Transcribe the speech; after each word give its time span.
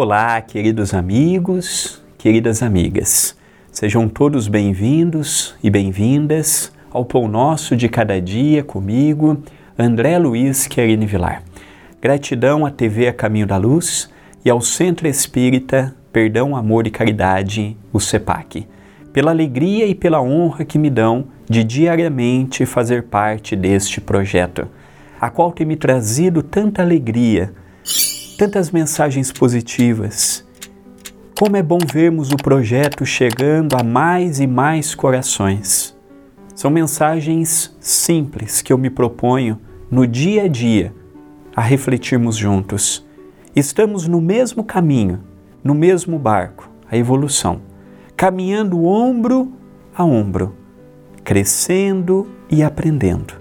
Olá, 0.00 0.40
queridos 0.40 0.94
amigos, 0.94 2.00
queridas 2.16 2.62
amigas. 2.62 3.36
Sejam 3.72 4.08
todos 4.08 4.46
bem-vindos 4.46 5.56
e 5.60 5.68
bem-vindas 5.68 6.72
ao 6.88 7.04
Pão 7.04 7.26
Nosso 7.26 7.74
de 7.74 7.88
Cada 7.88 8.20
Dia 8.20 8.62
comigo, 8.62 9.42
André 9.76 10.16
Luiz 10.16 10.68
Querini 10.68 11.04
Vilar. 11.04 11.42
Gratidão 12.00 12.64
à 12.64 12.70
TV 12.70 13.08
A 13.08 13.12
Caminho 13.12 13.44
da 13.44 13.56
Luz 13.56 14.08
e 14.44 14.48
ao 14.48 14.60
Centro 14.60 15.08
Espírita 15.08 15.92
Perdão, 16.12 16.54
Amor 16.54 16.86
e 16.86 16.92
Caridade, 16.92 17.76
o 17.92 17.98
CEPAC, 17.98 18.68
pela 19.12 19.32
alegria 19.32 19.84
e 19.84 19.96
pela 19.96 20.22
honra 20.22 20.64
que 20.64 20.78
me 20.78 20.90
dão 20.90 21.24
de 21.50 21.64
diariamente 21.64 22.64
fazer 22.64 23.02
parte 23.02 23.56
deste 23.56 24.00
projeto, 24.00 24.68
a 25.20 25.28
qual 25.28 25.50
tem 25.50 25.66
me 25.66 25.74
trazido 25.74 26.40
tanta 26.40 26.82
alegria 26.82 27.52
tantas 28.38 28.70
mensagens 28.70 29.32
positivas. 29.32 30.46
Como 31.36 31.56
é 31.56 31.62
bom 31.62 31.78
vermos 31.92 32.30
o 32.30 32.36
projeto 32.36 33.04
chegando 33.04 33.74
a 33.74 33.82
mais 33.82 34.38
e 34.38 34.46
mais 34.46 34.94
corações. 34.94 35.98
São 36.54 36.70
mensagens 36.70 37.76
simples 37.80 38.62
que 38.62 38.72
eu 38.72 38.78
me 38.78 38.90
proponho 38.90 39.58
no 39.90 40.06
dia 40.06 40.44
a 40.44 40.48
dia 40.48 40.94
a 41.54 41.60
refletirmos 41.60 42.36
juntos. 42.36 43.04
Estamos 43.56 44.06
no 44.06 44.20
mesmo 44.20 44.62
caminho, 44.62 45.18
no 45.64 45.74
mesmo 45.74 46.16
barco, 46.16 46.70
a 46.88 46.96
evolução, 46.96 47.60
caminhando 48.16 48.84
ombro 48.84 49.52
a 49.92 50.04
ombro, 50.04 50.54
crescendo 51.24 52.28
e 52.48 52.62
aprendendo. 52.62 53.34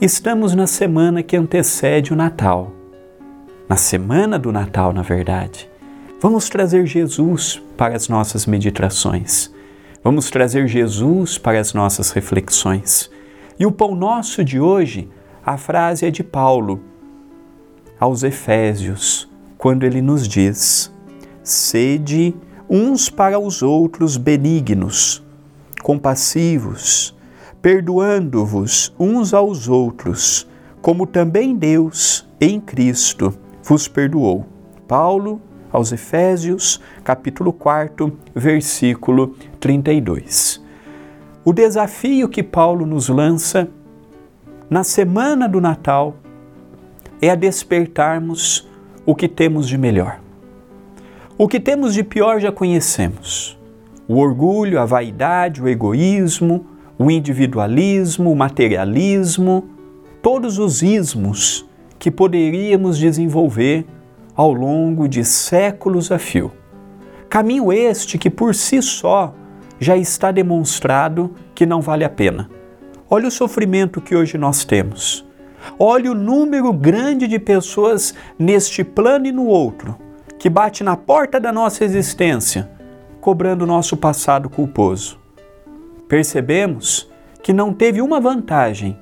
Estamos 0.00 0.54
na 0.54 0.66
semana 0.66 1.22
que 1.22 1.36
antecede 1.36 2.10
o 2.14 2.16
Natal 2.16 2.79
na 3.70 3.76
semana 3.76 4.36
do 4.36 4.50
Natal, 4.50 4.92
na 4.92 5.02
verdade. 5.02 5.70
Vamos 6.20 6.48
trazer 6.48 6.84
Jesus 6.86 7.62
para 7.76 7.94
as 7.94 8.08
nossas 8.08 8.44
meditações. 8.44 9.48
Vamos 10.02 10.28
trazer 10.28 10.66
Jesus 10.66 11.38
para 11.38 11.60
as 11.60 11.72
nossas 11.72 12.10
reflexões. 12.10 13.08
E 13.60 13.64
o 13.64 13.70
pão 13.70 13.94
nosso 13.94 14.44
de 14.44 14.58
hoje, 14.58 15.08
a 15.46 15.56
frase 15.56 16.04
é 16.04 16.10
de 16.10 16.24
Paulo 16.24 16.80
aos 18.00 18.24
Efésios, 18.24 19.30
quando 19.56 19.84
ele 19.84 20.02
nos 20.02 20.26
diz: 20.26 20.92
Sede 21.40 22.34
uns 22.68 23.08
para 23.08 23.38
os 23.38 23.62
outros 23.62 24.16
benignos, 24.16 25.22
compassivos, 25.80 27.16
perdoando-vos 27.62 28.92
uns 28.98 29.32
aos 29.32 29.68
outros, 29.68 30.44
como 30.82 31.06
também 31.06 31.54
Deus, 31.54 32.28
em 32.40 32.60
Cristo, 32.60 33.32
vos 33.62 33.88
perdoou. 33.88 34.46
Paulo 34.86 35.40
aos 35.72 35.92
Efésios, 35.92 36.80
capítulo 37.04 37.52
4, 37.52 38.16
versículo 38.34 39.36
32. 39.60 40.62
O 41.44 41.52
desafio 41.52 42.28
que 42.28 42.42
Paulo 42.42 42.84
nos 42.84 43.08
lança 43.08 43.68
na 44.68 44.84
semana 44.84 45.48
do 45.48 45.60
Natal 45.60 46.16
é 47.22 47.30
a 47.30 47.34
despertarmos 47.34 48.68
o 49.06 49.14
que 49.14 49.28
temos 49.28 49.68
de 49.68 49.78
melhor. 49.78 50.20
O 51.38 51.48
que 51.48 51.60
temos 51.60 51.94
de 51.94 52.02
pior 52.02 52.40
já 52.40 52.52
conhecemos: 52.52 53.58
o 54.08 54.18
orgulho, 54.18 54.80
a 54.80 54.84
vaidade, 54.84 55.62
o 55.62 55.68
egoísmo, 55.68 56.66
o 56.98 57.10
individualismo, 57.10 58.30
o 58.30 58.36
materialismo, 58.36 59.68
todos 60.20 60.58
os 60.58 60.82
ismos 60.82 61.69
que 62.00 62.10
poderíamos 62.10 62.98
desenvolver 62.98 63.86
ao 64.34 64.54
longo 64.54 65.06
de 65.06 65.22
séculos 65.22 66.10
a 66.10 66.18
fio. 66.18 66.50
Caminho 67.28 67.70
este 67.70 68.16
que 68.16 68.30
por 68.30 68.54
si 68.54 68.80
só 68.80 69.34
já 69.78 69.98
está 69.98 70.32
demonstrado 70.32 71.34
que 71.54 71.66
não 71.66 71.82
vale 71.82 72.02
a 72.02 72.08
pena. 72.08 72.48
Olha 73.08 73.28
o 73.28 73.30
sofrimento 73.30 74.00
que 74.00 74.16
hoje 74.16 74.38
nós 74.38 74.64
temos. 74.64 75.26
Olha 75.78 76.10
o 76.10 76.14
número 76.14 76.72
grande 76.72 77.28
de 77.28 77.38
pessoas 77.38 78.14
neste 78.38 78.82
plano 78.82 79.26
e 79.26 79.32
no 79.32 79.44
outro, 79.44 79.94
que 80.38 80.48
bate 80.48 80.82
na 80.82 80.96
porta 80.96 81.38
da 81.38 81.52
nossa 81.52 81.84
existência, 81.84 82.70
cobrando 83.20 83.66
nosso 83.66 83.94
passado 83.94 84.48
culposo. 84.48 85.18
Percebemos 86.08 87.10
que 87.42 87.52
não 87.52 87.74
teve 87.74 88.00
uma 88.00 88.18
vantagem. 88.18 88.98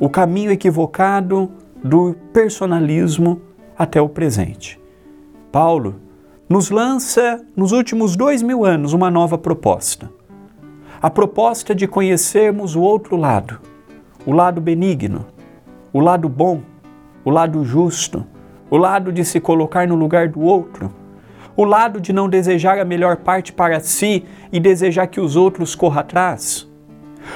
O 0.00 0.08
caminho 0.08 0.50
equivocado 0.50 1.52
do 1.82 2.14
personalismo 2.32 3.40
até 3.76 4.00
o 4.00 4.08
presente. 4.08 4.80
Paulo 5.50 5.96
nos 6.48 6.70
lança, 6.70 7.44
nos 7.56 7.72
últimos 7.72 8.16
dois 8.16 8.42
mil 8.42 8.64
anos, 8.64 8.92
uma 8.92 9.10
nova 9.10 9.36
proposta. 9.38 10.10
A 11.00 11.10
proposta 11.10 11.74
de 11.74 11.88
conhecermos 11.88 12.76
o 12.76 12.80
outro 12.80 13.16
lado, 13.16 13.58
o 14.24 14.32
lado 14.32 14.60
benigno, 14.60 15.26
o 15.92 15.98
lado 15.98 16.28
bom, 16.28 16.62
o 17.24 17.30
lado 17.30 17.64
justo, 17.64 18.24
o 18.70 18.76
lado 18.76 19.12
de 19.12 19.24
se 19.24 19.40
colocar 19.40 19.88
no 19.88 19.94
lugar 19.96 20.28
do 20.28 20.40
outro, 20.40 20.92
o 21.56 21.64
lado 21.64 22.00
de 22.00 22.12
não 22.12 22.28
desejar 22.28 22.78
a 22.78 22.84
melhor 22.84 23.16
parte 23.16 23.52
para 23.52 23.80
si 23.80 24.24
e 24.52 24.60
desejar 24.60 25.06
que 25.08 25.20
os 25.20 25.36
outros 25.36 25.74
corram 25.74 26.00
atrás, 26.00 26.70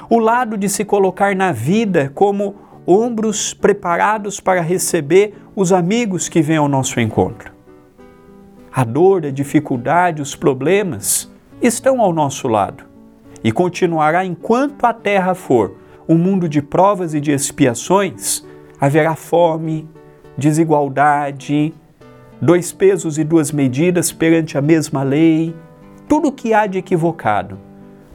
o 0.09 0.19
lado 0.19 0.57
de 0.57 0.69
se 0.69 0.85
colocar 0.85 1.35
na 1.35 1.53
vida 1.53 2.11
como 2.15 2.55
ombros 2.87 3.53
preparados 3.53 4.39
para 4.39 4.61
receber 4.61 5.35
os 5.55 5.73
amigos 5.73 6.29
que 6.29 6.41
vêm 6.41 6.59
ao 6.59 6.69
nosso 6.69 7.01
encontro. 7.01 7.53
A 8.73 8.85
dor, 8.85 9.27
a 9.27 9.31
dificuldade, 9.31 10.23
os 10.23 10.37
problemas 10.37 11.31
estão 11.61 12.01
ao 12.01 12.13
nosso 12.13 12.47
lado 12.47 12.85
e 13.43 13.51
continuará 13.51 14.25
enquanto 14.25 14.85
a 14.85 14.93
terra 14.93 15.35
for 15.35 15.77
um 16.09 16.17
mundo 16.17 16.49
de 16.49 16.63
provas 16.63 17.15
e 17.15 17.21
de 17.21 17.33
expiações, 17.33 18.47
haverá 18.81 19.17
fome, 19.17 19.89
desigualdade, 20.37 21.75
dois 22.41 22.71
pesos 22.73 23.19
e 23.19 23.25
duas 23.25 23.51
medidas 23.51 24.13
perante 24.13 24.57
a 24.57 24.63
mesma 24.63 25.03
lei, 25.03 25.55
tudo 26.09 26.29
o 26.29 26.33
que 26.33 26.55
há 26.55 26.67
de 26.67 26.79
equivocado, 26.79 27.59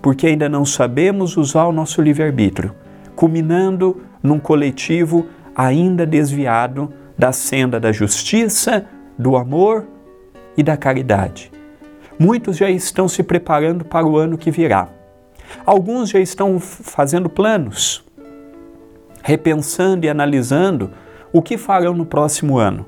porque 0.01 0.27
ainda 0.27 0.47
não 0.47 0.63
sabemos 0.63 1.35
usar 1.35 1.65
o 1.65 1.71
nosso 1.71 2.01
livre-arbítrio, 2.01 2.73
culminando 3.15 4.01
num 4.21 4.39
coletivo 4.39 5.27
ainda 5.55 6.05
desviado 6.05 6.93
da 7.17 7.31
senda 7.31 7.79
da 7.79 7.91
justiça, 7.91 8.85
do 9.17 9.35
amor 9.35 9.85
e 10.57 10.63
da 10.63 10.75
caridade. 10.75 11.51
Muitos 12.17 12.57
já 12.57 12.69
estão 12.69 13.07
se 13.07 13.23
preparando 13.23 13.83
para 13.83 14.05
o 14.05 14.17
ano 14.17 14.37
que 14.37 14.51
virá. 14.51 14.89
Alguns 15.65 16.09
já 16.09 16.19
estão 16.19 16.59
fazendo 16.59 17.29
planos, 17.29 18.03
repensando 19.23 20.05
e 20.05 20.09
analisando 20.09 20.91
o 21.33 21.41
que 21.41 21.57
farão 21.57 21.93
no 21.93 22.05
próximo 22.05 22.57
ano. 22.57 22.85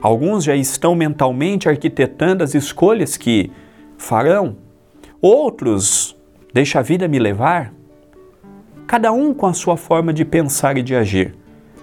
Alguns 0.00 0.44
já 0.44 0.54
estão 0.54 0.94
mentalmente 0.94 1.68
arquitetando 1.68 2.44
as 2.44 2.54
escolhas 2.54 3.16
que 3.16 3.50
farão. 3.96 4.56
Outros, 5.20 6.16
deixa 6.54 6.78
a 6.78 6.82
vida 6.82 7.08
me 7.08 7.18
levar, 7.18 7.72
cada 8.88 9.12
um 9.12 9.34
com 9.34 9.46
a 9.46 9.52
sua 9.52 9.76
forma 9.76 10.14
de 10.14 10.24
pensar 10.24 10.78
e 10.78 10.82
de 10.82 10.94
agir. 10.94 11.34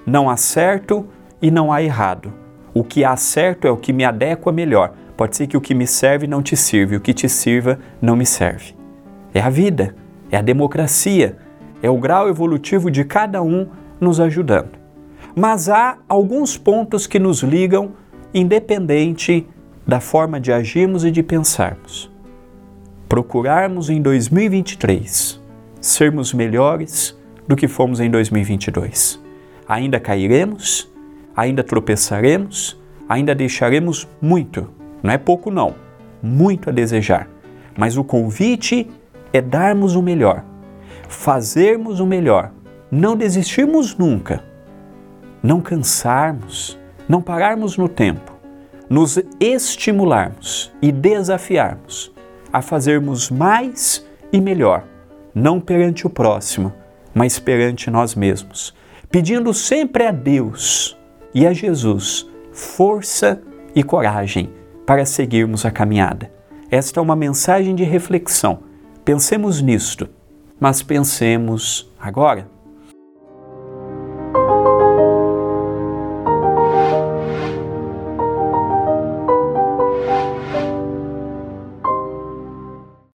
Não 0.07 0.28
há 0.28 0.36
certo 0.36 1.06
e 1.40 1.52
não 1.52 1.72
há 1.72 1.84
errado. 1.84 2.34
O 2.74 2.84
que 2.84 3.06
há 3.06 3.16
certo 3.16 3.68
é 3.68 3.72
o 3.72 3.78
que 3.78 3.94
me 3.94 4.04
adequa 4.04 4.52
melhor. 4.52 4.96
Pode 5.16 5.38
ser 5.38 5.46
que 5.46 5.56
o 5.56 5.62
que 5.62 5.75
me 5.75 5.86
serve 5.86 6.25
não 6.25 6.42
te 6.42 6.57
sirva, 6.57 6.96
o 6.96 7.00
que 7.00 7.13
te 7.13 7.30
sirva 7.30 7.78
não 8.02 8.16
me 8.16 8.25
serve. 8.25 8.75
É 9.36 9.40
a 9.40 9.52
vida, 9.52 9.96
é 10.31 10.38
a 10.38 10.42
democracia, 10.42 11.38
é 11.80 11.88
o 11.92 12.00
grau 12.00 12.28
evolutivo 12.28 12.90
de 12.90 13.06
cada 13.06 13.40
um 13.44 13.68
nos 14.01 14.19
ajudando. 14.19 14.72
Mas 15.36 15.69
há 15.69 16.00
alguns 16.10 16.58
pontos 16.58 17.06
que 17.06 17.19
nos 17.19 17.44
ligam, 17.44 17.92
independente 18.34 19.48
da 19.86 20.00
forma 20.00 20.40
de 20.40 20.51
agirmos 20.51 21.06
e 21.06 21.12
de 21.12 21.22
pensarmos. 21.22 22.12
Procurarmos 23.08 23.92
em 23.92 24.01
2023 24.01 25.44
sermos 25.86 26.34
melhores 26.34 27.16
do 27.48 27.56
que 27.56 27.68
fomos 27.68 28.00
em 28.00 28.10
2022. 28.10 29.22
Ainda 29.68 30.00
cairemos, 30.00 30.92
ainda 31.36 31.64
tropeçaremos, 31.64 32.80
ainda 33.08 33.36
deixaremos 33.36 34.08
muito, 34.20 34.68
não 35.04 35.14
é 35.14 35.18
pouco 35.18 35.52
não, 35.52 35.76
muito 36.24 36.70
a 36.70 36.74
desejar. 36.74 37.30
Mas 37.78 37.98
o 37.98 38.04
convite 38.04 38.90
é 39.32 39.42
darmos 39.42 39.96
o 39.96 40.02
melhor, 40.02 40.44
fazermos 41.08 42.00
o 42.00 42.06
melhor, 42.06 42.52
não 42.90 43.16
desistirmos 43.16 43.96
nunca, 43.96 44.44
não 45.44 45.62
cansarmos, 45.62 46.80
não 47.08 47.22
pararmos 47.22 47.78
no 47.78 47.88
tempo, 47.88 48.34
nos 48.90 49.20
estimularmos 49.40 50.74
e 50.82 50.92
desafiarmos 50.92 52.12
a 52.52 52.62
fazermos 52.62 53.30
mais 53.30 54.04
e 54.34 54.42
melhor 54.42 54.94
não 55.36 55.60
perante 55.60 56.08
o 56.08 56.10
próximo, 56.10 56.74
mas 57.14 57.38
perante 57.38 57.92
nós 57.92 58.16
mesmos, 58.16 58.74
pedindo 59.12 59.54
sempre 59.54 60.06
a 60.08 60.12
Deus 60.12 60.98
e 61.34 61.46
a 61.46 61.52
Jesus 61.52 62.26
força 62.54 63.42
e 63.76 63.84
coragem 63.84 64.50
para 64.86 65.06
seguirmos 65.06 65.66
a 65.66 65.72
caminhada. 65.72 66.32
Esta 66.72 67.00
é 67.00 67.04
uma 67.04 67.16
mensagem 67.16 67.76
de 67.76 67.84
reflexão. 67.84 68.60
Pensemos 69.04 69.62
nisto, 69.62 70.08
mas 70.60 70.82
pensemos 70.82 71.92
agora. 72.00 72.55